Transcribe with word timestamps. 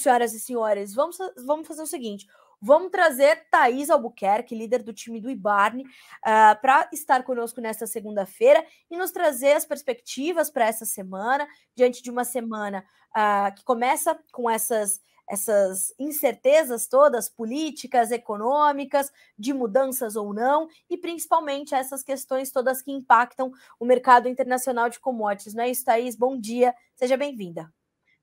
senhoras 0.00 0.32
e 0.32 0.40
senhores, 0.40 0.94
vamos, 0.94 1.18
vamos 1.44 1.66
fazer 1.66 1.82
o 1.82 1.86
seguinte: 1.86 2.26
Vamos 2.62 2.90
trazer 2.90 3.46
Thaís 3.50 3.88
Albuquerque, 3.88 4.54
líder 4.54 4.82
do 4.82 4.92
time 4.92 5.18
do 5.18 5.30
Ibarne, 5.30 5.84
uh, 5.84 5.86
ah, 6.22 6.58
para 6.60 6.90
estar 6.92 7.22
conosco 7.22 7.58
nesta 7.58 7.86
segunda-feira 7.86 8.62
e 8.90 8.98
nos 8.98 9.10
trazer 9.10 9.52
as 9.52 9.64
perspectivas 9.64 10.50
para 10.50 10.66
essa 10.66 10.84
semana, 10.84 11.48
diante 11.74 12.02
de 12.02 12.10
uma 12.10 12.22
semana 12.22 12.84
uh, 13.16 13.54
que 13.54 13.64
começa 13.64 14.18
com 14.30 14.50
essas 14.50 15.00
essas 15.30 15.94
incertezas 15.96 16.88
todas, 16.88 17.28
políticas, 17.28 18.10
econômicas, 18.10 19.12
de 19.38 19.52
mudanças 19.52 20.16
ou 20.16 20.34
não, 20.34 20.66
e 20.90 20.96
principalmente 20.96 21.72
essas 21.72 22.02
questões 22.02 22.50
todas 22.50 22.82
que 22.82 22.90
impactam 22.90 23.52
o 23.78 23.84
mercado 23.84 24.28
internacional 24.28 24.90
de 24.90 24.98
commodities. 24.98 25.54
Não 25.54 25.62
é 25.62 25.70
isso, 25.70 25.84
Thaís? 25.84 26.16
Bom 26.16 26.36
dia, 26.36 26.74
seja 26.96 27.16
bem-vinda. 27.16 27.72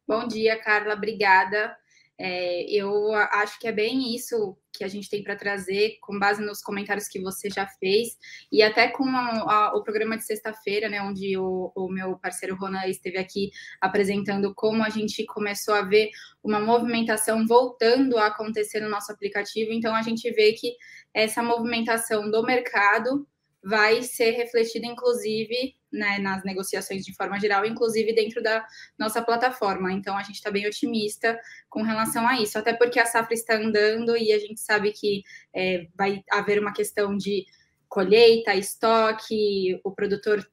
Bom 0.07 0.25
dia, 0.25 0.57
Carla, 0.57 0.93
obrigada. 0.93 1.75
É, 2.17 2.63
eu 2.71 3.13
acho 3.13 3.59
que 3.59 3.67
é 3.67 3.73
bem 3.73 4.15
isso 4.15 4.57
que 4.71 4.81
a 4.81 4.87
gente 4.87 5.09
tem 5.09 5.21
para 5.21 5.35
trazer, 5.35 5.97
com 5.99 6.17
base 6.17 6.41
nos 6.41 6.61
comentários 6.61 7.09
que 7.09 7.19
você 7.19 7.49
já 7.49 7.67
fez, 7.67 8.17
e 8.49 8.63
até 8.63 8.87
com 8.87 9.03
a, 9.03 9.41
a, 9.41 9.75
o 9.75 9.83
programa 9.83 10.15
de 10.15 10.23
sexta-feira, 10.23 10.87
né, 10.87 11.01
onde 11.01 11.37
o, 11.37 11.73
o, 11.75 11.89
meu 11.89 12.17
parceiro 12.17 12.55
Ronan 12.55 12.87
esteve 12.87 13.17
aqui 13.17 13.51
apresentando 13.81 14.55
como 14.55 14.81
a 14.81 14.89
gente 14.89 15.25
começou 15.25 15.73
a 15.73 15.81
ver 15.81 16.09
uma 16.41 16.59
movimentação 16.61 17.45
voltando 17.45 18.17
a 18.17 18.27
acontecer 18.27 18.79
no 18.79 18.89
nosso 18.89 19.11
aplicativo. 19.11 19.73
Então, 19.73 19.93
a 19.93 20.01
gente 20.01 20.31
vê 20.31 20.53
que 20.53 20.73
essa 21.13 21.43
movimentação 21.43 22.31
do 22.31 22.43
mercado 22.43 23.27
vai 23.61 24.01
ser 24.03 24.31
refletida, 24.31 24.85
inclusive, 24.87 25.75
né, 25.91 26.19
nas 26.19 26.43
negociações 26.43 27.05
de 27.05 27.15
forma 27.15 27.39
geral, 27.39 27.65
inclusive 27.65 28.13
dentro 28.13 28.41
da 28.41 28.65
nossa 28.97 29.21
plataforma. 29.21 29.91
Então, 29.91 30.17
a 30.17 30.23
gente 30.23 30.35
está 30.35 30.51
bem 30.51 30.67
otimista 30.67 31.39
com 31.69 31.81
relação 31.81 32.27
a 32.27 32.41
isso, 32.41 32.57
até 32.57 32.73
porque 32.73 32.99
a 32.99 33.05
safra 33.05 33.33
está 33.33 33.55
andando 33.55 34.17
e 34.17 34.31
a 34.31 34.39
gente 34.39 34.59
sabe 34.59 34.91
que 34.91 35.23
é, 35.55 35.87
vai 35.95 36.23
haver 36.31 36.59
uma 36.59 36.73
questão 36.73 37.15
de 37.15 37.45
colheita, 37.87 38.53
estoque, 38.53 39.79
o 39.83 39.91
produtor 39.91 40.45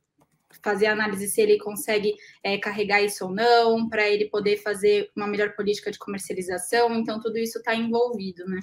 fazer 0.63 0.87
a 0.87 0.93
análise 0.93 1.29
se 1.29 1.41
ele 1.41 1.59
consegue 1.59 2.15
é, 2.43 2.57
carregar 2.59 3.03
isso 3.03 3.25
ou 3.27 3.35
não, 3.35 3.89
para 3.89 4.09
ele 4.09 4.27
poder 4.31 4.57
fazer 4.59 5.11
uma 5.17 5.27
melhor 5.27 5.55
política 5.55 5.91
de 5.91 5.99
comercialização. 5.99 6.95
Então, 6.95 7.21
tudo 7.21 7.39
isso 7.39 7.59
está 7.59 7.75
envolvido, 7.75 8.45
né? 8.47 8.61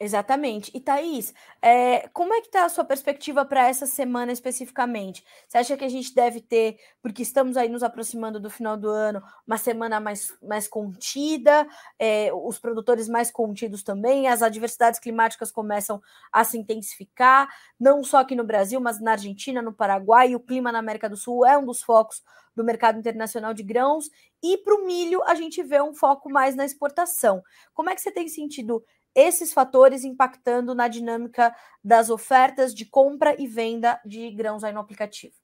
Exatamente. 0.00 0.70
E 0.72 0.80
Thaís, 0.80 1.34
é, 1.60 2.08
como 2.12 2.32
é 2.32 2.40
que 2.40 2.46
está 2.46 2.64
a 2.64 2.68
sua 2.68 2.84
perspectiva 2.84 3.44
para 3.44 3.66
essa 3.66 3.84
semana 3.84 4.30
especificamente? 4.30 5.24
Você 5.48 5.58
acha 5.58 5.76
que 5.76 5.84
a 5.84 5.88
gente 5.88 6.14
deve 6.14 6.40
ter, 6.40 6.78
porque 7.02 7.20
estamos 7.20 7.56
aí 7.56 7.68
nos 7.68 7.82
aproximando 7.82 8.38
do 8.38 8.48
final 8.48 8.76
do 8.76 8.88
ano, 8.88 9.20
uma 9.44 9.58
semana 9.58 9.98
mais, 9.98 10.32
mais 10.40 10.68
contida, 10.68 11.66
é, 11.98 12.30
os 12.32 12.60
produtores 12.60 13.08
mais 13.08 13.28
contidos 13.32 13.82
também, 13.82 14.28
as 14.28 14.40
adversidades 14.40 15.00
climáticas 15.00 15.50
começam 15.50 16.00
a 16.30 16.44
se 16.44 16.56
intensificar, 16.56 17.48
não 17.78 18.04
só 18.04 18.18
aqui 18.18 18.36
no 18.36 18.44
Brasil, 18.44 18.80
mas 18.80 19.00
na 19.00 19.12
Argentina, 19.12 19.60
no 19.60 19.72
Paraguai, 19.72 20.30
e 20.30 20.36
o 20.36 20.40
clima 20.40 20.70
na 20.70 20.78
América 20.78 21.08
do 21.08 21.16
Sul 21.16 21.44
é 21.44 21.58
um 21.58 21.64
dos 21.64 21.82
focos 21.82 22.22
do 22.54 22.64
mercado 22.64 22.98
internacional 22.98 23.52
de 23.52 23.64
grãos, 23.64 24.08
e 24.42 24.58
para 24.58 24.74
o 24.74 24.86
milho 24.86 25.22
a 25.24 25.34
gente 25.34 25.60
vê 25.62 25.80
um 25.82 25.94
foco 25.94 26.30
mais 26.30 26.54
na 26.54 26.64
exportação. 26.64 27.42
Como 27.74 27.90
é 27.90 27.94
que 27.94 28.00
você 28.00 28.12
tem 28.12 28.28
sentido 28.28 28.84
esses 29.18 29.52
fatores 29.52 30.04
impactando 30.04 30.74
na 30.74 30.86
dinâmica 30.86 31.54
das 31.82 32.08
ofertas 32.08 32.72
de 32.72 32.84
compra 32.84 33.34
e 33.36 33.46
venda 33.46 34.00
de 34.04 34.30
grãos 34.30 34.62
aí 34.62 34.72
no 34.72 34.80
aplicativo? 34.80 35.34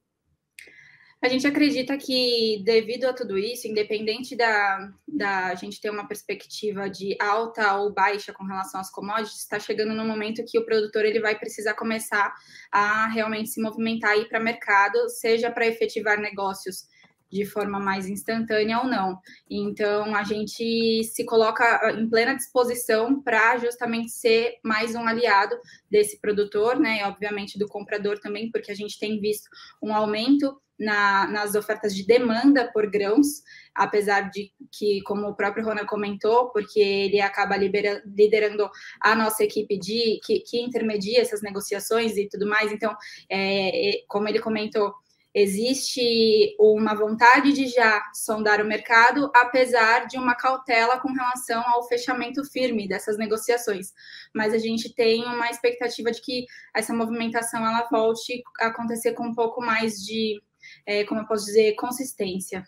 A 1.21 1.29
gente 1.29 1.47
acredita 1.47 1.97
que, 1.97 2.63
devido 2.67 3.07
a 3.07 3.13
tudo 3.15 3.39
isso, 3.39 3.67
independente 3.67 4.37
da, 4.37 4.93
da 5.09 5.55
gente 5.55 5.81
ter 5.81 5.89
uma 5.89 6.07
perspectiva 6.07 6.89
de 6.89 7.17
alta 7.19 7.77
ou 7.79 7.91
baixa 7.91 8.31
com 8.31 8.45
relação 8.45 8.79
às 8.79 8.91
commodities, 8.91 9.41
está 9.41 9.59
chegando 9.59 9.95
no 9.95 10.05
momento 10.05 10.45
que 10.47 10.59
o 10.59 10.67
produtor 10.67 11.05
ele 11.05 11.21
vai 11.21 11.39
precisar 11.39 11.73
começar 11.75 12.35
a 12.71 13.09
realmente 13.09 13.49
se 13.49 13.63
movimentar 13.63 14.19
ir 14.19 14.29
para 14.29 14.39
mercado, 14.39 15.09
seja 15.09 15.51
para 15.51 15.67
efetivar 15.67 16.21
negócios 16.21 16.85
de 17.35 17.45
forma 17.45 17.81
mais 17.81 18.09
instantânea 18.09 18.79
ou 18.79 18.87
não. 18.87 19.19
Então, 19.51 20.15
a 20.15 20.23
gente 20.23 21.03
se 21.03 21.25
coloca 21.25 21.65
ah, 21.83 21.91
em 21.91 22.09
plena 22.09 22.33
disposição 22.37 23.21
para 23.21 23.59
justamente 23.59 24.13
ser 24.13 24.61
mais 24.63 24.95
um 24.95 25.05
aliado 25.05 25.57
desse 25.91 26.21
produtor, 26.21 26.79
né? 26.79 27.01
E, 27.01 27.03
obviamente, 27.03 27.59
do 27.59 27.67
comprador 27.67 28.21
também, 28.21 28.53
porque 28.53 28.71
a 28.71 28.75
gente 28.75 29.01
tem 29.01 29.21
visto 29.21 29.49
um 29.83 29.93
aumento 29.93 30.57
na, 30.79 31.27
nas 31.27 31.57
ofertas 31.57 31.95
de 31.95 32.07
demanda 32.07 32.71
por 32.73 32.89
grãos, 32.89 33.43
apesar 33.75 34.31
de 34.31 34.53
que, 34.71 35.03
como 35.03 35.27
o 35.27 35.35
próprio 35.35 35.65
Rona 35.65 35.85
comentou, 35.85 36.51
porque 36.51 36.79
ele 36.79 37.21
acaba 37.21 37.57
libera, 37.57 38.01
liderando 38.07 38.71
a 39.01 39.17
nossa 39.17 39.43
equipe 39.43 39.77
de 39.77 40.21
que, 40.25 40.39
que 40.41 40.61
intermedia 40.61 41.21
essas 41.21 41.43
negociações 41.43 42.17
e 42.17 42.29
tudo 42.29 42.47
mais. 42.47 42.71
Então, 42.71 42.95
é, 43.29 43.91
é 43.91 44.05
como 44.07 44.29
ele 44.29 44.39
comentou, 44.39 44.95
Existe 45.35 46.55
uma 46.61 46.95
vontade 46.95 47.53
de 47.53 47.67
já 47.67 48.01
sondar 48.15 48.61
o 48.61 48.65
mercado, 48.65 49.33
apesar 49.35 50.07
de 50.07 50.17
uma 50.17 50.37
cautela 50.37 51.01
com 51.01 51.13
relação 51.13 51.61
ao 51.67 51.89
fechamento 51.89 52.45
firme 52.45 52.87
dessas 52.87 53.19
negociações. 53.19 53.93
Mas 54.33 54.55
a 54.55 54.59
gente 54.59 54.95
tem 54.95 55.25
uma 55.25 55.51
expectativa 55.51 56.13
de 56.13 56.21
que 56.21 56.47
essa 56.73 56.95
movimentação 56.95 57.67
ela 57.67 57.89
volte 57.91 58.45
a 58.61 58.69
acontecer 58.69 59.15
com 59.15 59.27
um 59.27 59.35
pouco 59.35 59.61
mais 59.61 59.95
de, 60.05 60.41
é, 60.87 61.03
como 61.05 61.21
eu 61.23 61.27
posso 61.27 61.47
dizer, 61.47 61.75
consistência. 61.75 62.65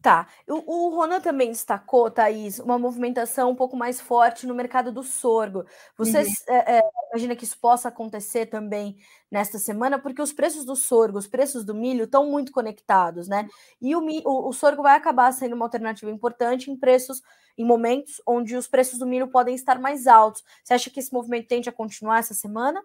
Tá. 0.00 0.28
O, 0.46 0.86
o 0.86 0.94
Ronan 0.94 1.20
também 1.20 1.50
destacou, 1.50 2.08
Thaís, 2.08 2.60
uma 2.60 2.78
movimentação 2.78 3.50
um 3.50 3.54
pouco 3.56 3.76
mais 3.76 4.00
forte 4.00 4.46
no 4.46 4.54
mercado 4.54 4.92
do 4.92 5.02
sorgo. 5.02 5.64
Você 5.96 6.20
uhum. 6.22 6.32
é, 6.48 6.78
é, 6.78 6.82
imagina 7.10 7.34
que 7.34 7.42
isso 7.42 7.58
possa 7.58 7.88
acontecer 7.88 8.46
também 8.46 8.96
nesta 9.28 9.58
semana, 9.58 9.98
porque 9.98 10.22
os 10.22 10.32
preços 10.32 10.64
do 10.64 10.76
sorgo, 10.76 11.18
os 11.18 11.26
preços 11.26 11.64
do 11.64 11.74
milho 11.74 12.04
estão 12.04 12.30
muito 12.30 12.52
conectados, 12.52 13.26
né? 13.26 13.48
E 13.82 13.96
o, 13.96 14.00
o, 14.24 14.48
o 14.48 14.52
sorgo 14.52 14.84
vai 14.84 14.96
acabar 14.96 15.32
sendo 15.32 15.56
uma 15.56 15.66
alternativa 15.66 16.10
importante 16.12 16.70
em 16.70 16.76
preços, 16.76 17.20
em 17.56 17.64
momentos 17.64 18.22
onde 18.24 18.56
os 18.56 18.68
preços 18.68 19.00
do 19.00 19.06
milho 19.06 19.26
podem 19.26 19.56
estar 19.56 19.80
mais 19.80 20.06
altos. 20.06 20.44
Você 20.62 20.74
acha 20.74 20.90
que 20.90 21.00
esse 21.00 21.12
movimento 21.12 21.48
tende 21.48 21.68
a 21.68 21.72
continuar 21.72 22.20
essa 22.20 22.34
semana? 22.34 22.80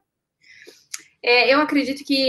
É, 1.26 1.54
eu 1.54 1.62
acredito 1.62 2.04
que 2.04 2.28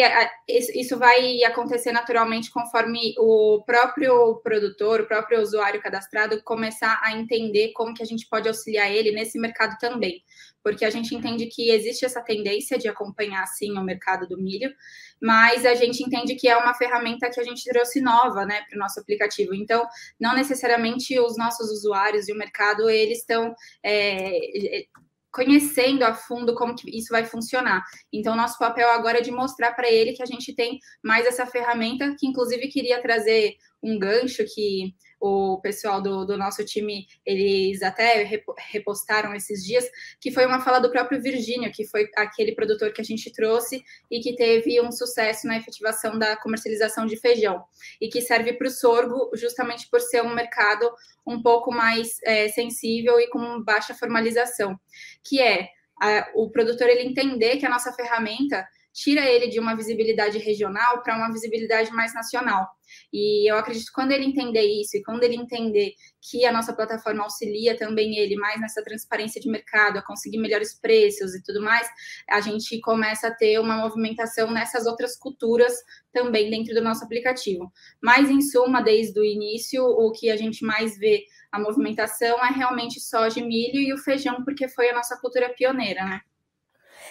isso 0.49 0.97
vai 0.97 1.43
acontecer 1.43 1.91
naturalmente 1.91 2.49
conforme 2.49 3.13
o 3.19 3.61
próprio 3.67 4.37
produtor, 4.37 5.01
o 5.01 5.07
próprio 5.09 5.41
usuário 5.41 5.83
cadastrado 5.83 6.41
começar 6.45 7.01
a 7.03 7.13
entender 7.13 7.73
como 7.73 7.93
que 7.93 8.05
a 8.05 8.07
gente 8.07 8.29
pode 8.29 8.47
auxiliar 8.47 8.89
ele 8.93 9.11
nesse 9.11 9.37
mercado 9.37 9.77
também, 9.81 10.23
porque 10.63 10.85
a 10.85 10.91
gente 10.91 11.13
entende 11.13 11.47
que 11.47 11.71
existe 11.71 12.05
essa 12.05 12.23
tendência 12.23 12.79
de 12.79 12.87
acompanhar 12.87 13.45
sim 13.49 13.77
o 13.77 13.83
mercado 13.83 14.29
do 14.29 14.41
milho, 14.41 14.73
mas 15.21 15.67
a 15.67 15.75
gente 15.75 16.01
entende 16.01 16.37
que 16.37 16.47
é 16.47 16.57
uma 16.57 16.75
ferramenta 16.75 17.29
que 17.29 17.41
a 17.41 17.45
gente 17.45 17.69
trouxe 17.69 18.01
nova, 18.01 18.47
né, 18.47 18.63
para 18.69 18.77
o 18.77 18.79
nosso 18.79 19.01
aplicativo. 19.01 19.57
Então, 19.57 19.85
não 20.21 20.37
necessariamente 20.37 21.19
os 21.19 21.37
nossos 21.37 21.69
usuários 21.69 22.29
e 22.29 22.33
o 22.33 22.39
mercado 22.39 22.89
eles 22.89 23.19
estão 23.19 23.53
é, 23.83 24.87
conhecendo 25.35 26.05
a 26.05 26.15
fundo 26.15 26.55
como 26.55 26.77
que 26.77 26.97
isso 26.97 27.09
vai 27.11 27.27
funcionar. 27.27 27.83
Então, 28.13 28.37
nosso 28.37 28.57
papel 28.57 28.89
agora 28.89 29.19
é 29.19 29.21
de 29.21 29.33
mostrar 29.33 29.73
para 29.73 29.91
ele 29.91 30.13
que 30.13 30.23
a 30.23 30.27
gente 30.27 30.55
tem 30.55 30.79
mais 31.03 31.27
essa 31.27 31.45
ferramenta, 31.45 32.15
que 32.17 32.27
inclusive 32.27 32.69
queria 32.69 33.03
trazer 33.03 33.57
um 33.83 33.99
gancho 33.99 34.45
que 34.55 34.95
o 35.21 35.61
pessoal 35.61 36.03
do, 36.03 36.25
do 36.25 36.37
nosso 36.37 36.65
time, 36.65 37.07
eles 37.25 37.83
até 37.83 38.23
repostaram 38.71 39.35
esses 39.35 39.65
dias, 39.65 39.85
que 40.21 40.31
foi 40.31 40.47
uma 40.47 40.61
fala 40.61 40.79
do 40.79 40.91
próprio 40.91 41.21
Virgínio, 41.21 41.73
que 41.73 41.87
foi 41.87 42.09
aquele 42.17 42.55
produtor 42.55 42.93
que 42.93 43.01
a 43.01 43.05
gente 43.05 43.33
trouxe 43.33 43.83
e 44.11 44.21
que 44.21 44.35
teve 44.35 44.81
um 44.81 44.93
sucesso 44.93 45.47
na 45.47 45.57
efetivação 45.57 46.19
da 46.19 46.37
comercialização 46.37 47.07
de 47.07 47.17
feijão, 47.17 47.65
e 48.01 48.09
que 48.09 48.21
serve 48.21 48.53
para 48.53 48.69
o 48.69 48.71
sorgo 48.71 49.31
justamente 49.35 49.89
por 49.89 50.01
ser 50.01 50.23
um 50.23 50.35
mercado 50.35 50.91
um 51.27 51.41
pouco 51.43 51.73
mais 51.73 52.19
é, 52.25 52.49
sensível 52.49 53.19
e 53.19 53.29
com 53.29 53.63
baixa 53.63 53.95
formalização, 53.95 54.79
que 55.23 55.41
é 55.41 55.69
a, 56.01 56.31
o 56.35 56.51
produtor 56.51 56.89
ele 56.89 57.09
entender 57.09 57.57
que 57.57 57.67
a 57.67 57.71
nossa 57.71 57.93
ferramenta 57.93 58.67
tira 58.95 59.29
ele 59.29 59.49
de 59.49 59.59
uma 59.59 59.75
visibilidade 59.75 60.39
regional 60.39 61.03
para 61.03 61.17
uma 61.17 61.31
visibilidade 61.33 61.91
mais 61.91 62.15
nacional. 62.15 62.69
E 63.13 63.51
eu 63.51 63.57
acredito 63.57 63.87
que 63.87 63.93
quando 63.93 64.13
ele 64.13 64.25
entender 64.25 64.63
isso 64.63 64.97
e 64.97 65.03
quando 65.03 65.25
ele 65.25 65.35
entender 65.35 65.95
que 66.23 66.47
a 66.47 66.53
nossa 66.53 66.73
plataforma 66.73 67.25
auxilia 67.25 67.77
também 67.77 68.17
ele 68.17 68.37
mais 68.37 68.61
nessa 68.61 68.85
transparência 68.85 69.41
de 69.41 69.51
mercado, 69.51 69.99
a 69.99 70.03
conseguir 70.03 70.39
melhores 70.39 70.79
preços 70.79 71.35
e 71.35 71.43
tudo 71.43 71.61
mais, 71.61 71.89
a 72.31 72.41
gente 72.41 72.81
começa 72.81 73.29
a 73.29 73.35
ter 73.35 73.59
uma 73.59 73.77
movimentação 73.79 74.51
nessas 74.53 74.87
outras 74.87 75.17
culturas 75.17 75.73
também 76.13 76.49
dentro 76.49 76.73
do 76.73 76.83
nosso 76.83 77.05
aplicativo. 77.05 77.73
Mas, 78.01 78.31
em 78.31 78.41
suma, 78.41 78.81
desde 78.81 79.19
o 79.19 79.25
início, 79.25 79.83
o 79.83 80.13
que 80.13 80.31
a 80.31 80.37
gente 80.37 80.65
mais 80.65 80.97
vê 80.97 81.25
a 81.51 81.59
movimentação 81.59 82.39
é 82.45 82.53
realmente 82.53 83.01
soja 83.01 83.41
e 83.41 83.43
milho 83.43 83.81
e 83.81 83.93
o 83.93 83.99
feijão, 83.99 84.45
porque 84.45 84.69
foi 84.69 84.91
a 84.91 84.95
nossa 84.95 85.19
cultura 85.21 85.53
pioneira, 85.53 86.05
né? 86.05 86.21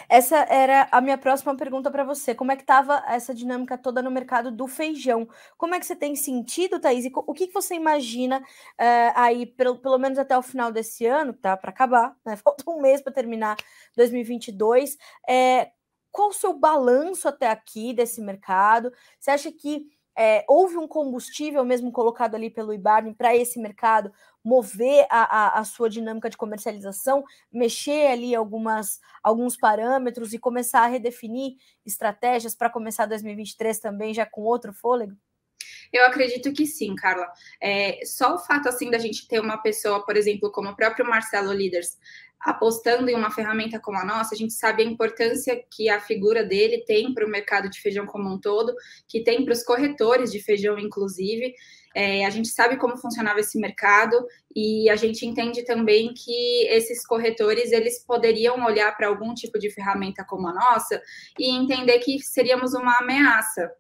Essa 0.09 0.38
era 0.50 0.88
a 0.91 1.01
minha 1.01 1.17
próxima 1.17 1.55
pergunta 1.55 1.89
para 1.91 2.03
você. 2.03 2.35
Como 2.35 2.51
é 2.51 2.55
que 2.55 2.63
estava 2.63 3.03
essa 3.07 3.33
dinâmica 3.33 3.77
toda 3.77 4.01
no 4.01 4.11
mercado 4.11 4.51
do 4.51 4.67
feijão? 4.67 5.27
Como 5.57 5.75
é 5.75 5.79
que 5.79 5.85
você 5.85 5.95
tem 5.95 6.15
sentido, 6.15 6.79
Thaís? 6.79 7.05
E 7.05 7.11
o 7.13 7.33
que, 7.33 7.47
que 7.47 7.53
você 7.53 7.75
imagina 7.75 8.39
uh, 8.39 9.13
aí, 9.15 9.45
pelo, 9.45 9.77
pelo 9.79 9.97
menos 9.97 10.17
até 10.17 10.38
o 10.38 10.41
final 10.41 10.71
desse 10.71 11.05
ano, 11.05 11.33
tá 11.33 11.55
para 11.57 11.69
acabar, 11.69 12.15
né? 12.25 12.35
Falta 12.44 12.69
um 12.69 12.81
mês 12.81 13.01
para 13.01 13.13
terminar 13.13 13.57
2022. 13.95 14.97
É, 15.27 15.71
qual 16.11 16.29
o 16.29 16.33
seu 16.33 16.53
balanço 16.53 17.27
até 17.27 17.50
aqui 17.50 17.94
desse 17.94 18.21
mercado? 18.21 18.91
Você 19.19 19.31
acha 19.31 19.51
que 19.51 19.88
é, 20.18 20.45
houve 20.48 20.77
um 20.77 20.88
combustível 20.88 21.65
mesmo 21.65 21.92
colocado 21.92 22.36
ali 22.36 22.50
pelo 22.50 22.74
IBARM 22.74 23.13
para 23.13 23.36
esse 23.36 23.60
mercado 23.60 24.12
mover 24.44 25.07
a, 25.10 25.57
a, 25.57 25.60
a, 25.60 25.63
sua 25.63 25.89
dinâmica 25.89 26.30
de 26.30 26.38
comercialização, 26.38 27.24
mexer 27.51 28.07
ali 28.07 28.36
algumas, 28.36 29.00
alguns 29.24 29.56
parâmetros 29.56 30.33
e 30.33 30.39
começar 30.39 30.81
a 30.81 30.88
redefinir 30.88 31.56
estratégias 31.86 32.54
para 32.54 32.69
começar 32.69 33.06
2023 33.06 33.80
também 33.80 34.13
já 34.13 34.25
com 34.25 34.42
outro 34.42 34.74
fôlego? 34.74 35.15
Eu 35.94 36.07
acredito 36.07 36.51
que 36.51 36.66
sim, 36.66 36.95
Carla. 36.95 37.31
É, 37.62 38.00
só 38.04 38.34
o 38.34 38.40
fato 38.40 38.68
assim 38.68 38.90
da 38.90 38.98
gente 38.98 39.28
ter 39.28 39.40
uma 39.40 39.57
pessoa, 39.60 40.04
por 40.04 40.18
exemplo, 40.18 40.51
como 40.51 40.69
o 40.69 40.75
próprio 40.75 41.06
Marcelo 41.07 41.54
Líderes, 41.54 42.00
apostando 42.42 43.10
em 43.10 43.16
uma 43.16 43.30
ferramenta 43.30 43.80
como 43.80 44.00
a 44.00 44.04
nossa, 44.04 44.34
a 44.34 44.38
gente 44.38 44.54
sabe 44.54 44.81
a 44.81 44.86
importância 44.86 45.63
que 45.72 45.88
a 45.90 46.01
figura 46.01 46.44
dele 46.44 46.84
tem 46.86 47.13
para 47.13 47.25
o 47.25 47.30
mercado 47.30 47.69
de 47.69 47.80
feijão 47.80 48.07
como 48.07 48.28
um 48.28 48.40
todo, 48.40 48.74
que 49.07 49.24
tem 49.24 49.45
para 49.45 49.54
os 49.54 49.63
corretores 49.63 50.31
de 50.31 50.42
feijão, 50.42 50.80
inclusive. 50.80 51.54
É, 51.95 52.25
a 52.25 52.30
gente 52.30 52.48
sabe 52.48 52.78
como 52.78 52.98
funcionava 52.98 53.40
esse 53.40 53.60
mercado 53.60 54.16
e 54.56 54.90
a 54.90 54.95
gente 54.95 55.25
entende 55.25 55.63
também 55.63 56.13
que 56.13 56.68
esses 56.68 57.06
corretores 57.06 57.72
eles 57.72 58.04
poderiam 58.06 58.66
olhar 58.66 58.95
para 58.98 59.07
algum 59.07 59.34
tipo 59.34 59.60
de 59.60 59.69
ferramenta 59.69 60.25
como 60.25 60.48
a 60.48 60.54
nossa 60.54 61.01
e 61.38 61.51
entender 61.56 62.00
que 62.00 62.19
seríamos 62.19 62.74
uma 62.74 62.98
ameaça. 62.98 63.72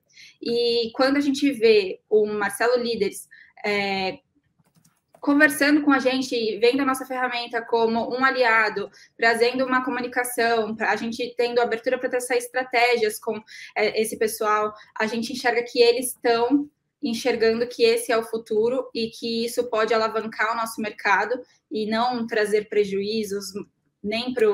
E 0.41 0.91
quando 0.93 1.17
a 1.17 1.21
gente 1.21 1.51
vê 1.51 2.01
o 2.09 2.25
Marcelo 2.27 2.81
Líderes 2.81 3.27
é, 3.65 4.19
conversando 5.23 5.83
com 5.83 5.91
a 5.93 5.99
gente, 5.99 6.57
vendo 6.59 6.81
a 6.81 6.85
nossa 6.85 7.05
ferramenta 7.05 7.61
como 7.61 8.13
um 8.13 8.25
aliado, 8.25 8.91
trazendo 9.17 9.65
uma 9.65 9.83
comunicação, 9.83 10.75
a 10.81 10.95
gente 10.97 11.33
tendo 11.37 11.61
abertura 11.61 11.97
para 11.97 12.09
traçar 12.09 12.35
estratégias 12.35 13.17
com 13.19 13.41
é, 13.73 14.01
esse 14.01 14.19
pessoal, 14.19 14.73
a 14.99 15.07
gente 15.07 15.31
enxerga 15.31 15.63
que 15.63 15.81
eles 15.81 16.07
estão 16.07 16.69
enxergando 17.03 17.67
que 17.67 17.83
esse 17.83 18.11
é 18.11 18.17
o 18.17 18.23
futuro 18.23 18.89
e 18.93 19.09
que 19.09 19.45
isso 19.45 19.65
pode 19.65 19.93
alavancar 19.93 20.53
o 20.53 20.55
nosso 20.55 20.81
mercado 20.81 21.39
e 21.69 21.85
não 21.85 22.25
trazer 22.25 22.69
prejuízos 22.69 23.47
nem 24.01 24.33
para 24.33 24.49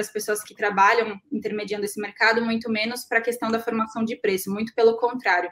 as 0.00 0.10
pessoas 0.10 0.42
que 0.42 0.54
trabalham 0.54 1.18
intermediando 1.30 1.84
esse 1.84 2.00
mercado, 2.00 2.44
muito 2.44 2.70
menos 2.70 3.04
para 3.04 3.18
a 3.18 3.22
questão 3.22 3.50
da 3.50 3.60
formação 3.60 4.04
de 4.04 4.16
preço, 4.16 4.50
muito 4.50 4.74
pelo 4.74 4.96
contrário. 4.96 5.50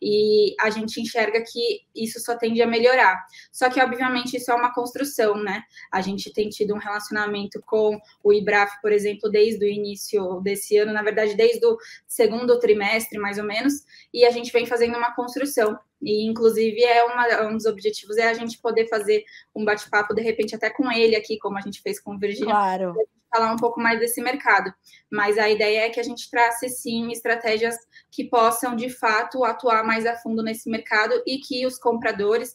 E 0.00 0.54
a 0.60 0.70
gente 0.70 1.00
enxerga 1.00 1.42
que 1.42 1.80
isso 1.94 2.20
só 2.20 2.36
tende 2.36 2.60
a 2.62 2.66
melhorar. 2.66 3.24
Só 3.52 3.70
que, 3.70 3.80
obviamente, 3.80 4.36
isso 4.36 4.50
é 4.50 4.54
uma 4.54 4.72
construção, 4.72 5.36
né? 5.36 5.62
A 5.92 6.00
gente 6.00 6.32
tem 6.32 6.48
tido 6.48 6.74
um 6.74 6.78
relacionamento 6.78 7.60
com 7.66 7.98
o 8.22 8.32
IBRAF, 8.32 8.80
por 8.80 8.92
exemplo, 8.92 9.30
desde 9.30 9.64
o 9.64 9.68
início 9.68 10.40
desse 10.40 10.76
ano, 10.76 10.92
na 10.92 11.02
verdade, 11.02 11.36
desde 11.36 11.64
o 11.64 11.76
segundo 12.06 12.58
trimestre, 12.58 13.18
mais 13.18 13.38
ou 13.38 13.44
menos, 13.44 13.74
e 14.12 14.24
a 14.24 14.30
gente 14.30 14.52
vem 14.52 14.66
fazendo 14.66 14.96
uma 14.96 15.14
construção. 15.14 15.78
E, 16.02 16.26
inclusive, 16.26 16.82
é 16.82 17.02
uma, 17.04 17.48
um 17.48 17.56
dos 17.56 17.64
objetivos 17.64 18.16
é 18.18 18.28
a 18.28 18.34
gente 18.34 18.58
poder 18.60 18.86
fazer 18.88 19.24
um 19.54 19.64
bate-papo, 19.64 20.14
de 20.14 20.22
repente, 20.22 20.54
até 20.54 20.68
com 20.68 20.90
ele 20.92 21.16
aqui, 21.16 21.38
como 21.38 21.56
a 21.56 21.60
gente 21.60 21.80
fez 21.80 21.98
com 22.00 22.14
o 22.14 22.18
Virgínia. 22.18 22.52
Claro. 22.52 22.94
Falar 23.34 23.52
um 23.52 23.56
pouco 23.56 23.80
mais 23.80 23.98
desse 23.98 24.22
mercado. 24.22 24.72
Mas 25.10 25.38
a 25.38 25.50
ideia 25.50 25.86
é 25.86 25.90
que 25.90 25.98
a 25.98 26.04
gente 26.04 26.30
trace, 26.30 26.68
sim, 26.68 27.10
estratégias 27.10 27.74
que 28.10 28.24
possam, 28.24 28.76
de 28.76 28.88
fato, 28.88 29.42
atuar 29.44 29.82
mais 29.82 30.06
a 30.06 30.14
fundo 30.16 30.42
nesse 30.42 30.70
mercado 30.70 31.20
e 31.26 31.38
que 31.38 31.66
os 31.66 31.78
compradores 31.78 32.54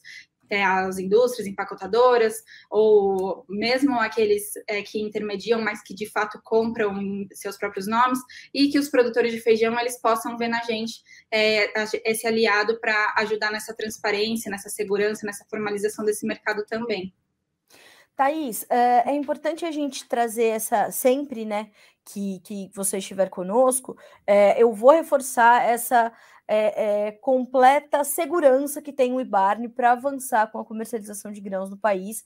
é, 0.49 0.63
as 0.63 0.97
indústrias 0.97 1.47
empacotadoras, 1.47 2.43
ou 2.69 3.45
mesmo 3.47 3.99
aqueles 3.99 4.51
é, 4.67 4.81
que 4.81 4.99
intermediam, 4.99 5.61
mas 5.61 5.83
que 5.83 5.93
de 5.93 6.09
fato 6.09 6.39
compram 6.43 6.99
em 6.99 7.27
seus 7.33 7.57
próprios 7.57 7.87
nomes, 7.87 8.19
e 8.53 8.69
que 8.69 8.79
os 8.79 8.89
produtores 8.89 9.31
de 9.31 9.39
feijão 9.39 9.79
eles 9.79 10.01
possam 10.01 10.37
ver 10.37 10.47
na 10.47 10.61
gente 10.63 11.03
é, 11.31 11.71
esse 12.03 12.25
aliado 12.25 12.79
para 12.79 13.13
ajudar 13.17 13.51
nessa 13.51 13.75
transparência, 13.75 14.49
nessa 14.49 14.69
segurança, 14.69 15.25
nessa 15.25 15.45
formalização 15.49 16.03
desse 16.03 16.25
mercado 16.25 16.65
também. 16.65 17.13
Thaís, 18.19 18.65
é, 18.69 19.11
é 19.11 19.15
importante 19.15 19.63
a 19.63 19.71
gente 19.71 20.05
trazer 20.05 20.47
essa 20.47 20.91
sempre, 20.91 21.45
né, 21.45 21.71
que, 22.03 22.41
que 22.41 22.69
você 22.75 22.97
estiver 22.97 23.29
conosco, 23.29 23.97
é, 24.27 24.61
eu 24.61 24.73
vou 24.73 24.91
reforçar 24.91 25.63
essa 25.63 26.11
é, 26.45 27.07
é, 27.07 27.11
completa 27.13 28.03
segurança 28.03 28.81
que 28.81 28.91
tem 28.91 29.13
o 29.13 29.21
IBARNE 29.21 29.69
para 29.69 29.93
avançar 29.93 30.51
com 30.51 30.59
a 30.59 30.65
comercialização 30.65 31.31
de 31.31 31.39
grãos 31.39 31.69
no 31.69 31.77
país. 31.77 32.25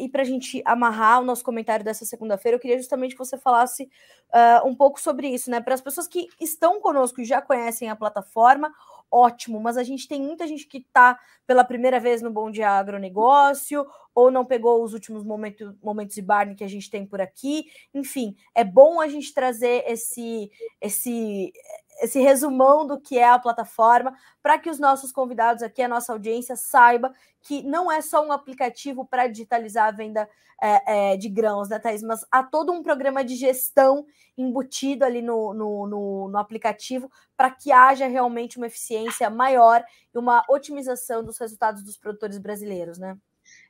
E 0.00 0.08
para 0.08 0.22
a 0.22 0.24
gente 0.24 0.60
amarrar 0.64 1.20
o 1.20 1.24
nosso 1.24 1.44
comentário 1.44 1.84
dessa 1.84 2.04
segunda-feira, 2.04 2.56
eu 2.56 2.60
queria 2.60 2.78
justamente 2.78 3.12
que 3.12 3.18
você 3.18 3.38
falasse 3.38 3.84
uh, 3.84 4.66
um 4.66 4.74
pouco 4.74 5.00
sobre 5.00 5.28
isso, 5.28 5.48
né? 5.48 5.60
Para 5.60 5.74
as 5.74 5.80
pessoas 5.80 6.08
que 6.08 6.26
estão 6.40 6.80
conosco 6.80 7.20
e 7.20 7.24
já 7.24 7.40
conhecem 7.40 7.88
a 7.88 7.94
plataforma, 7.94 8.72
ótimo, 9.10 9.60
mas 9.60 9.76
a 9.76 9.82
gente 9.82 10.08
tem 10.08 10.20
muita 10.20 10.46
gente 10.46 10.66
que 10.66 10.78
está 10.78 11.18
pela 11.46 11.64
primeira 11.64 12.00
vez 12.00 12.22
no 12.22 12.30
Bom 12.30 12.50
Dia 12.50 12.70
Agronegócio, 12.70 13.86
ou 14.14 14.30
não 14.30 14.44
pegou 14.44 14.82
os 14.82 14.92
últimos 14.92 15.24
momentos, 15.24 15.74
momentos 15.82 16.14
de 16.14 16.22
Barney 16.22 16.54
que 16.54 16.64
a 16.64 16.68
gente 16.68 16.88
tem 16.88 17.04
por 17.04 17.20
aqui. 17.20 17.66
Enfim, 17.92 18.36
é 18.54 18.62
bom 18.62 19.00
a 19.00 19.08
gente 19.08 19.34
trazer 19.34 19.84
esse, 19.86 20.50
esse, 20.80 21.52
esse 22.00 22.20
resumão 22.20 22.86
do 22.86 23.00
que 23.00 23.18
é 23.18 23.28
a 23.28 23.38
plataforma, 23.38 24.16
para 24.42 24.58
que 24.58 24.70
os 24.70 24.78
nossos 24.78 25.12
convidados 25.12 25.62
aqui, 25.62 25.82
a 25.82 25.88
nossa 25.88 26.12
audiência, 26.12 26.56
saiba 26.56 27.12
que 27.42 27.62
não 27.62 27.90
é 27.90 28.00
só 28.00 28.24
um 28.26 28.32
aplicativo 28.32 29.04
para 29.04 29.26
digitalizar 29.26 29.88
a 29.88 29.90
venda 29.90 30.28
é, 30.62 31.12
é, 31.12 31.16
de 31.16 31.28
grãos, 31.28 31.68
né, 31.68 31.78
Thaís? 31.78 32.02
Mas 32.02 32.24
há 32.30 32.42
todo 32.42 32.72
um 32.72 32.82
programa 32.82 33.24
de 33.24 33.36
gestão 33.36 34.06
embutido 34.36 35.04
ali 35.04 35.22
no, 35.22 35.52
no, 35.52 35.86
no, 35.86 36.28
no 36.28 36.38
aplicativo 36.38 37.10
para 37.36 37.50
que 37.50 37.70
haja 37.70 38.06
realmente 38.06 38.56
uma 38.56 38.66
eficiência 38.66 39.28
maior 39.30 39.84
e 40.14 40.18
uma 40.18 40.42
otimização 40.48 41.22
dos 41.22 41.38
resultados 41.38 41.82
dos 41.82 41.96
produtores 41.96 42.38
brasileiros, 42.38 42.98
né? 42.98 43.16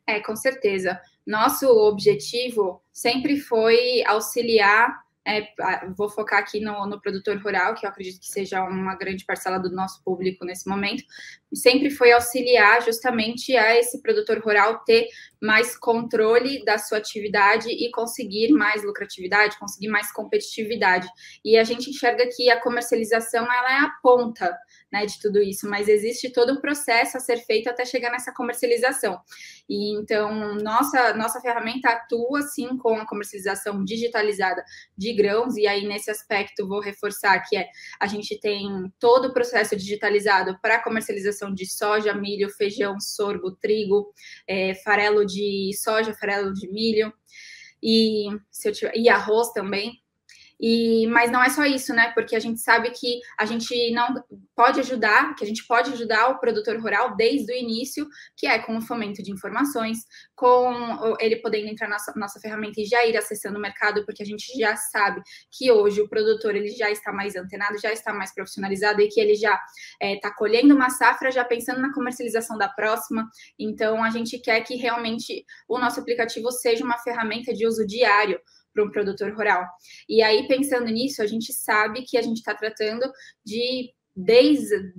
É, 0.06 0.21
com 0.21 0.37
certeza. 0.37 1.00
Nosso 1.26 1.67
objetivo 1.67 2.82
sempre 2.93 3.41
foi 3.41 4.05
auxiliar 4.06 5.04
é, 5.26 5.49
vou 5.97 6.09
focar 6.09 6.38
aqui 6.38 6.61
no, 6.61 6.87
no, 6.87 7.00
produtor 7.00 7.38
rural, 7.38 7.75
que 7.75 7.87
eu 7.87 7.91
acredito 7.91 8.21
que 8.21 8.26
seja 8.26 8.62
uma 8.62 8.94
grande 8.94 9.25
parcela 9.25 9.59
do 9.59 9.71
nosso 9.71 10.03
público 10.05 10.44
nesse 10.44 10.69
momento, 10.69 11.03
sempre 11.54 11.90
foi 11.90 12.12
auxiliar 12.12 12.83
justamente 12.83 13.57
a 13.57 13.78
esse 13.78 14.02
produtor 14.02 14.38
rural 14.40 14.81
ter 14.85 15.09
mais 15.45 15.77
controle 15.77 16.65
da 16.65 16.79
sua 16.79 16.97
atividade 16.97 17.69
e 17.69 17.91
conseguir 17.91 18.51
mais 18.51 18.83
lucratividade, 18.83 19.59
conseguir 19.59 19.89
mais 19.89 20.11
competitividade. 20.11 21.07
E 21.45 21.59
a 21.59 21.65
gente 21.65 21.91
enxerga 21.91 22.27
que 22.35 22.51
a 22.51 22.61
comercialização 22.61 23.45
ela 23.45 23.73
é 23.73 23.81
a 23.81 23.93
ponta 24.03 24.57
né, 24.91 25.05
de 25.05 25.21
tudo 25.21 25.43
isso, 25.43 25.69
mas 25.69 25.89
existe 25.89 26.31
todo 26.31 26.53
um 26.53 26.61
processo 26.61 27.17
a 27.17 27.21
ser 27.21 27.39
feito 27.39 27.69
até 27.69 27.85
chegar 27.85 28.11
nessa 28.11 28.33
comercialização. 28.33 29.21
E 29.69 29.93
então 29.99 30.55
nossa 30.57 31.15
nossa 31.15 31.41
ferramenta 31.41 31.91
atua 31.91 32.43
sim 32.43 32.77
com 32.79 32.95
a 32.97 33.07
comercialização 33.07 33.85
digitalizada 33.85 34.65
de 34.97 35.13
grãos 35.15 35.57
e 35.57 35.67
aí 35.67 35.87
nesse 35.87 36.11
aspecto 36.11 36.69
vou 36.69 36.81
reforçar 36.81 37.41
que 37.41 37.57
é 37.57 37.67
a 37.99 38.07
gente 38.07 38.39
tem 38.39 38.69
todo 39.01 39.29
o 39.29 39.33
processo 39.33 39.75
digitalizado 39.75 40.59
para 40.61 40.83
comercialização 40.83 41.53
de 41.53 41.67
soja, 41.67 42.15
milho, 42.15 42.49
feijão, 42.51 43.01
sorgo, 43.01 43.51
trigo, 43.51 44.13
é, 44.47 44.75
farelo 44.77 45.27
de 45.27 45.34
soja, 45.75 46.14
farelo 46.14 46.53
de 46.53 46.69
milho 46.71 47.12
e, 47.83 48.29
se 48.50 48.69
eu 48.69 48.73
tiver, 48.73 48.97
e 48.97 49.09
arroz 49.09 49.53
também. 49.53 50.03
E, 50.61 51.06
mas 51.08 51.30
não 51.30 51.42
é 51.42 51.49
só 51.50 51.64
isso, 51.64 51.92
né? 51.92 52.12
Porque 52.14 52.37
a 52.37 52.40
gente 52.40 52.61
sabe 52.61 52.90
que 52.90 53.20
a 53.38 53.44
gente 53.44 53.92
não 53.92 54.14
pode 54.54 54.80
ajudar, 54.80 55.34
que 55.34 55.44
a 55.44 55.46
gente 55.46 55.66
pode 55.66 55.92
ajudar 55.92 56.28
o 56.28 56.38
produtor 56.38 56.80
rural 56.80 57.16
desde 57.16 57.52
o 57.52 57.56
início, 57.56 58.06
que 58.37 58.46
é 58.46 58.58
com 58.58 58.76
o 58.76 58.80
fomento 58.80 59.23
de 59.23 59.32
informações, 59.32 59.99
com 60.34 61.16
ele 61.20 61.37
podendo 61.37 61.68
entrar 61.68 61.88
na 61.88 61.96
nossa, 62.16 62.40
ferramenta 62.40 62.80
e 62.80 62.84
já 62.84 63.04
ir 63.04 63.16
acessando 63.16 63.58
o 63.58 63.61
mercado, 63.61 64.04
porque 64.04 64.23
a 64.23 64.26
gente 64.26 64.56
já 64.58 64.76
sabe 64.76 65.23
que 65.50 65.70
hoje 65.70 66.00
o 66.00 66.08
produtor 66.08 66.54
ele 66.54 66.68
já 66.68 66.90
está 66.90 67.12
mais 67.12 67.34
antenado, 67.37 67.78
já 67.78 67.92
está 67.92 68.12
mais 68.12 68.32
profissionalizado 68.32 69.00
e 69.00 69.08
que 69.08 69.20
ele 69.20 69.34
já 69.34 69.58
está 70.00 70.28
é, 70.28 70.34
colhendo 70.34 70.75
uma 70.75 70.90
safra, 70.90 71.30
já 71.30 71.44
pensando 71.44 71.80
na 71.80 71.92
comercialização 71.92 72.56
da 72.56 72.68
próxima. 72.68 73.28
Então 73.58 74.02
a 74.02 74.11
gente 74.11 74.38
quer 74.38 74.61
que 74.62 74.76
realmente 74.76 75.44
o 75.68 75.78
nosso 75.78 76.00
aplicativo 76.00 76.50
seja 76.50 76.84
uma 76.84 76.99
ferramenta 76.99 77.52
de 77.52 77.66
uso 77.66 77.87
diário 77.87 78.40
para 78.75 78.85
um 78.85 78.90
produtor 78.90 79.33
rural. 79.33 79.64
E 80.09 80.23
aí, 80.23 80.47
pensando 80.49 80.87
nisso, 80.87 81.23
a 81.23 81.26
gente 81.26 81.52
sabe 81.52 82.02
que 82.02 82.19
a 82.19 82.23
gente 82.23 82.38
está 82.38 82.54
tratando 82.54 83.11
de 83.45 83.95
desde 84.14 84.93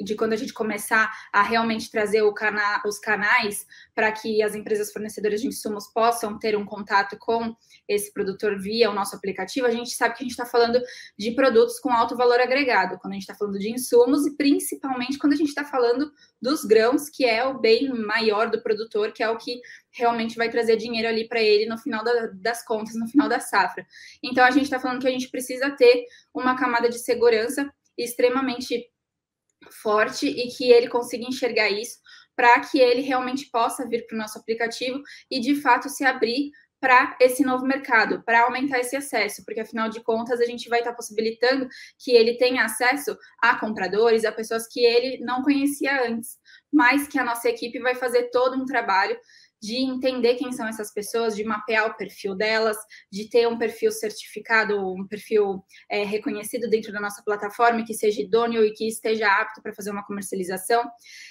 de 0.00 0.14
quando 0.14 0.32
a 0.32 0.36
gente 0.36 0.52
começar 0.52 1.10
a 1.32 1.42
realmente 1.42 1.90
trazer 1.90 2.22
cana 2.34 2.82
os 2.86 2.98
canais 2.98 3.66
para 3.94 4.12
que 4.12 4.42
as 4.42 4.54
empresas 4.54 4.92
fornecedoras 4.92 5.40
de 5.40 5.48
insumos 5.48 5.88
possam 5.88 6.38
ter 6.38 6.56
um 6.56 6.64
contato 6.64 7.16
com 7.18 7.54
esse 7.88 8.12
produtor 8.12 8.58
via 8.58 8.90
o 8.90 8.94
nosso 8.94 9.16
aplicativo, 9.16 9.66
a 9.66 9.70
gente 9.70 9.90
sabe 9.90 10.14
que 10.14 10.22
a 10.22 10.24
gente 10.24 10.32
está 10.32 10.46
falando 10.46 10.80
de 11.18 11.32
produtos 11.32 11.80
com 11.80 11.90
alto 11.90 12.16
valor 12.16 12.38
agregado, 12.40 12.98
quando 12.98 13.12
a 13.12 13.14
gente 13.14 13.22
está 13.22 13.34
falando 13.34 13.58
de 13.58 13.70
insumos 13.70 14.26
e 14.26 14.36
principalmente 14.36 15.18
quando 15.18 15.32
a 15.32 15.36
gente 15.36 15.48
está 15.48 15.64
falando 15.64 16.12
dos 16.40 16.64
grãos, 16.64 17.08
que 17.08 17.24
é 17.24 17.44
o 17.44 17.58
bem 17.58 17.88
maior 17.88 18.50
do 18.50 18.62
produtor, 18.62 19.12
que 19.12 19.22
é 19.22 19.28
o 19.28 19.36
que 19.36 19.60
realmente 19.90 20.36
vai 20.36 20.48
trazer 20.48 20.76
dinheiro 20.76 21.08
ali 21.08 21.26
para 21.26 21.42
ele 21.42 21.66
no 21.66 21.78
final 21.78 22.04
da, 22.04 22.28
das 22.34 22.64
contas, 22.64 22.94
no 22.94 23.08
final 23.08 23.28
da 23.28 23.40
safra. 23.40 23.84
Então 24.22 24.44
a 24.44 24.50
gente 24.50 24.64
está 24.64 24.78
falando 24.78 25.00
que 25.00 25.08
a 25.08 25.10
gente 25.10 25.28
precisa 25.28 25.70
ter 25.70 26.04
uma 26.32 26.56
camada 26.56 26.88
de 26.88 26.98
segurança 26.98 27.72
extremamente 27.96 28.88
forte 29.70 30.26
e 30.26 30.48
que 30.48 30.70
ele 30.70 30.88
consiga 30.88 31.24
enxergar 31.26 31.70
isso 31.70 31.98
para 32.36 32.60
que 32.60 32.78
ele 32.78 33.00
realmente 33.00 33.50
possa 33.50 33.88
vir 33.88 34.06
para 34.06 34.14
o 34.14 34.18
nosso 34.18 34.38
aplicativo 34.38 35.02
e 35.30 35.40
de 35.40 35.56
fato 35.60 35.88
se 35.88 36.04
abrir 36.04 36.52
para 36.80 37.16
esse 37.20 37.42
novo 37.42 37.66
mercado, 37.66 38.22
para 38.22 38.42
aumentar 38.44 38.78
esse 38.78 38.94
acesso, 38.94 39.44
porque 39.44 39.60
afinal 39.60 39.88
de 39.88 40.00
contas 40.00 40.40
a 40.40 40.44
gente 40.44 40.68
vai 40.68 40.78
estar 40.78 40.92
tá 40.92 40.96
possibilitando 40.96 41.68
que 41.98 42.12
ele 42.12 42.36
tenha 42.36 42.64
acesso 42.64 43.16
a 43.42 43.58
compradores, 43.58 44.24
a 44.24 44.30
pessoas 44.30 44.68
que 44.68 44.84
ele 44.84 45.18
não 45.24 45.42
conhecia 45.42 46.06
antes, 46.06 46.38
mas 46.72 47.08
que 47.08 47.18
a 47.18 47.24
nossa 47.24 47.48
equipe 47.48 47.80
vai 47.80 47.94
fazer 47.94 48.30
todo 48.30 48.56
um 48.56 48.64
trabalho 48.64 49.18
de 49.60 49.76
entender 49.76 50.34
quem 50.34 50.52
são 50.52 50.68
essas 50.68 50.92
pessoas, 50.92 51.34
de 51.34 51.44
mapear 51.44 51.90
o 51.90 51.96
perfil 51.96 52.34
delas, 52.34 52.76
de 53.10 53.28
ter 53.28 53.48
um 53.48 53.58
perfil 53.58 53.90
certificado, 53.90 54.78
um 54.92 55.06
perfil 55.06 55.64
é, 55.90 56.04
reconhecido 56.04 56.68
dentro 56.68 56.92
da 56.92 57.00
nossa 57.00 57.22
plataforma, 57.24 57.84
que 57.84 57.94
seja 57.94 58.22
idôneo 58.22 58.64
e 58.64 58.72
que 58.72 58.86
esteja 58.86 59.28
apto 59.28 59.60
para 59.62 59.74
fazer 59.74 59.90
uma 59.90 60.04
comercialização. 60.04 60.84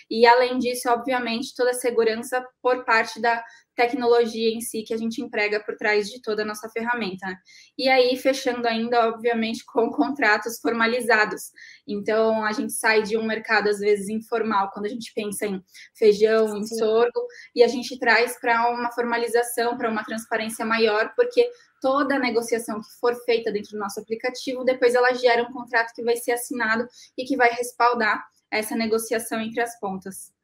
E, 0.10 0.26
além 0.26 0.58
disso, 0.58 0.90
obviamente, 0.90 1.56
toda 1.56 1.72
a 1.72 1.74
segurança 1.74 2.46
por 2.62 2.84
parte 2.84 3.22
da, 3.22 3.44
tecnologia 3.78 4.50
em 4.50 4.60
si 4.60 4.82
que 4.82 4.94
a 4.94 4.98
gente 4.98 5.22
emprega 5.22 5.60
por 5.60 5.78
trás 5.78 6.10
de 6.10 6.20
toda 6.20 6.42
a 6.42 6.46
nossa 6.46 6.68
ferramenta. 6.68 7.28
Né? 7.28 7.38
E 7.78 7.88
aí, 7.88 8.18
fechando 8.18 8.68
ainda, 8.68 9.08
obviamente, 9.08 9.64
com 9.66 9.90
contratos 9.94 10.60
formalizados. 10.60 11.52
Então, 11.88 12.44
a 12.44 12.52
gente 12.52 12.74
sai 12.74 13.04
de 13.04 13.16
um 13.16 13.24
mercado, 13.24 13.70
às 13.70 13.78
vezes, 13.78 14.10
informal, 14.10 14.72
quando 14.74 14.88
a 14.88 14.90
gente 14.90 15.14
pensa 15.14 15.46
em 15.46 15.64
feijão, 15.96 16.58
em 16.58 16.66
sorgo, 16.66 17.28
e 17.56 17.64
a 17.64 17.68
gente 17.68 17.98
traz 18.00 18.38
para 18.42 18.68
uma 18.72 18.92
formalização, 18.92 19.78
para 19.78 19.90
uma 19.90 20.04
transparência 20.04 20.66
maior, 20.66 21.14
porque 21.16 21.48
toda 21.80 22.16
a 22.16 22.20
negociação 22.20 22.82
que 22.82 23.00
for 23.00 23.16
feita 23.26 23.52
dentro 23.52 23.72
do 23.72 23.80
nosso 23.80 24.00
aplicativo, 24.00 24.66
depois 24.66 24.96
ela 24.96 25.14
gera 25.14 25.44
um 25.44 25.54
contrato 25.54 25.94
que 25.94 26.04
vai 26.04 26.16
ser 26.16 26.32
assinado 26.32 26.88
e 27.16 27.24
que 27.26 27.38
vai 27.38 27.50
respaldar 27.52 28.26
essa 28.50 28.76
negociação 28.76 29.40
entre 29.40 29.62
as 29.62 29.80
pontas. 29.80 30.36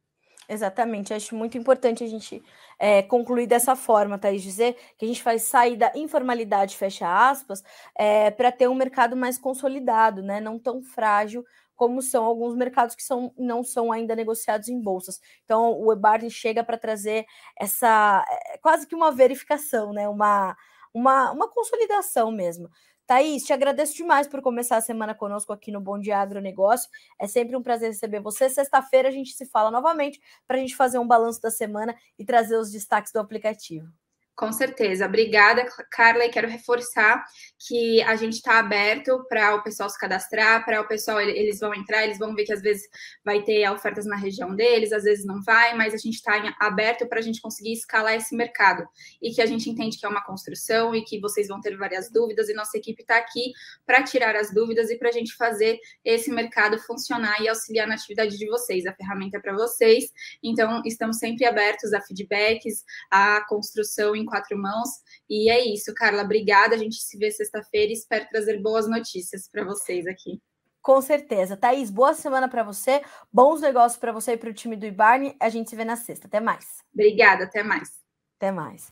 Exatamente, 0.50 1.14
acho 1.14 1.36
muito 1.36 1.58
importante 1.58 2.04
a 2.04 2.08
gente 2.08 2.44
é, 2.78 3.02
concluir 3.02 3.48
dessa 3.48 3.76
forma, 3.76 4.18
Thaís, 4.18 4.42
dizer 4.42 4.76
que 4.98 5.06
a 5.06 5.08
gente 5.08 5.24
faz 5.24 5.44
sair 5.44 5.78
da 5.78 5.92
informalidade, 5.96 6.76
fecha 6.76 7.08
aspas, 7.30 7.64
é, 7.98 8.30
para 8.30 8.52
ter 8.52 8.68
um 8.68 8.76
mercado 8.76 9.16
mais 9.16 9.38
consolidado, 9.38 10.22
né? 10.22 10.42
não 10.42 10.60
tão 10.60 10.82
frágil 10.82 11.46
como 11.76 12.02
são 12.02 12.24
alguns 12.26 12.56
mercados 12.56 12.96
que 12.96 13.04
são, 13.04 13.34
não 13.38 13.64
são 13.64 13.92
ainda 13.92 14.16
negociados 14.16 14.68
em 14.68 14.80
bolsas. 14.82 15.20
Então, 15.44 15.80
o 15.80 15.92
EBARN 15.92 16.30
chega 16.30 16.64
para 16.64 16.78
trazer 16.78 17.26
essa 17.60 18.24
é, 18.30 18.58
quase 18.60 18.86
que 18.86 18.96
uma 18.96 19.12
verificação, 19.12 19.94
né? 19.94 20.08
uma, 20.08 20.56
uma, 20.94 21.32
uma 21.32 21.50
consolidação 21.50 22.32
mesmo. 22.32 22.70
Thaís, 23.06 23.44
te 23.44 23.52
agradeço 23.54 23.96
demais 23.96 24.28
por 24.28 24.42
começar 24.42 24.78
a 24.78 24.82
semana 24.82 25.14
conosco 25.14 25.52
aqui 25.52 25.72
no 25.72 25.82
Bom 25.82 26.00
Dia 26.00 26.20
Agronegócio. 26.20 26.90
É 27.20 27.28
sempre 27.28 27.56
um 27.56 27.62
prazer 27.62 27.90
receber 27.90 28.22
você. 28.22 28.50
Sexta-feira 28.50 29.10
a 29.10 29.12
gente 29.12 29.34
se 29.34 29.46
fala 29.46 29.70
novamente 29.70 30.22
para 30.48 30.58
a 30.58 30.60
gente 30.60 30.76
fazer 30.76 31.00
um 31.00 31.08
balanço 31.08 31.42
da 31.42 31.52
semana 31.52 31.96
e 32.18 32.26
trazer 32.26 32.58
os 32.58 32.72
destaques 32.72 33.12
do 33.12 33.20
aplicativo. 33.20 34.03
Com 34.36 34.52
certeza. 34.52 35.06
Obrigada, 35.06 35.63
Carla. 35.92 36.25
E 36.25 36.30
quero 36.30 36.48
reforçar 36.48 37.24
que 37.68 38.02
a 38.02 38.16
gente 38.16 38.34
está 38.34 38.58
aberto 38.58 39.24
para 39.30 39.56
o 39.56 39.62
pessoal 39.62 39.88
se 39.90 39.98
cadastrar, 39.98 40.66
para 40.66 40.82
o 40.82 40.88
pessoal, 40.88 41.22
eles 41.22 41.60
vão 41.60 41.74
entrar, 41.74 42.04
eles 42.04 42.18
vão 42.18 42.34
ver 42.34 42.44
que 42.44 42.52
às 42.52 42.62
vezes 42.62 42.84
vai 43.24 43.44
ter 43.44 43.70
ofertas 43.70 44.08
na 44.08 44.16
região 44.16 44.56
deles, 44.56 44.92
às 44.92 45.04
vezes 45.04 45.24
não 45.24 45.42
vai, 45.44 45.75
mas 45.75 45.94
a 45.94 45.98
gente 45.98 46.16
está 46.16 46.34
aberto 46.60 47.08
para 47.08 47.20
a 47.20 47.22
gente 47.22 47.40
conseguir 47.42 47.74
escalar 47.74 48.16
esse 48.16 48.36
mercado. 48.36 48.84
E 49.22 49.32
que 49.32 49.42
a 49.42 49.46
gente 49.46 49.70
entende 49.70 50.00
que 50.00 50.06
é 50.06 50.10
uma 50.10 50.24
construção 50.25 50.96
e 50.96 51.04
que 51.04 51.20
vocês 51.20 51.48
vão 51.48 51.62
ter 51.62 51.78
várias 51.78 52.12
dúvidas, 52.12 52.50
e 52.50 52.54
nossa 52.56 52.75
equipe 52.75 53.04
está 53.04 53.18
aqui 53.18 53.54
para 53.86 54.02
tirar 54.02 54.36
as 54.36 54.52
dúvidas 54.52 54.90
e 54.90 54.98
para 54.98 55.10
a 55.10 55.12
gente 55.12 55.36
fazer 55.36 55.80
esse 56.04 56.32
mercado 56.32 56.80
funcionar 56.80 57.40
e 57.40 57.48
auxiliar 57.48 57.88
na 57.88 57.94
atividade 57.94 58.36
de 58.36 58.48
vocês. 58.48 58.86
A 58.88 58.94
ferramenta 58.94 59.38
é 59.38 59.40
para 59.40 59.54
vocês, 59.54 60.06
então 60.42 60.82
estamos 60.86 61.18
sempre 61.18 61.46
abertos 61.46 61.94
a 61.94 62.02
feedbacks, 62.02 62.84
a 63.12 63.46
construção 63.48 64.16
em 64.24 64.25
quatro 64.25 64.58
mãos. 64.58 64.89
E 65.30 65.50
é 65.50 65.63
isso, 65.65 65.94
Carla. 65.94 66.24
Obrigada. 66.24 66.75
A 66.75 66.77
gente 66.77 66.96
se 66.96 67.18
vê 67.18 67.30
sexta-feira 67.30 67.92
e 67.92 67.96
espero 67.96 68.27
trazer 68.32 68.62
boas 68.62 68.88
notícias 68.89 69.48
para 69.50 69.63
vocês 69.63 70.08
aqui. 70.08 70.42
Com 70.82 71.01
certeza. 71.01 71.56
Thaís, 71.56 71.89
boa 71.89 72.13
semana 72.13 72.50
para 72.50 72.63
você. 72.63 73.01
Bons 73.32 73.62
negócios 73.62 74.00
para 74.00 74.12
você 74.12 74.34
e 74.34 74.38
para 74.38 74.50
o 74.50 74.53
time 74.53 74.75
do 74.75 74.86
Ibarne. 74.86 75.36
A 75.39 75.48
gente 75.48 75.70
se 75.70 75.75
vê 75.75 75.86
na 75.86 75.96
sexta. 75.96 76.27
Até 76.27 76.39
mais. 76.39 76.65
Obrigada. 76.94 77.46
Até 77.46 77.63
mais. 77.63 77.89
Até 78.38 78.51
mais. 78.51 78.89